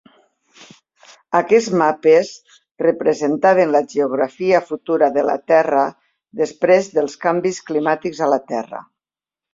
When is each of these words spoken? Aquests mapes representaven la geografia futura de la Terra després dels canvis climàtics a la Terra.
Aquests 1.39 1.73
mapes 1.81 2.31
representaven 2.85 3.73
la 3.75 3.83
geografia 3.93 4.63
futura 4.71 5.11
de 5.19 5.27
la 5.31 5.37
Terra 5.53 5.85
després 6.43 6.93
dels 6.97 7.19
canvis 7.27 7.61
climàtics 7.71 8.27
a 8.29 8.33
la 8.37 8.41
Terra. 8.55 8.83